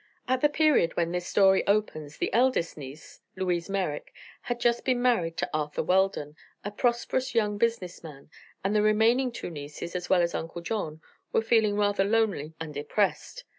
[0.27, 4.99] At the period when this story opens the eldest niece, Louise Merrick, had just been
[4.99, 6.35] married to Arthur Weldon,
[6.65, 8.31] a prosperous young business man,
[8.63, 11.01] and the remaining two nieces, as well as Uncle John,
[11.31, 13.43] were feeling rather lonely and depressed.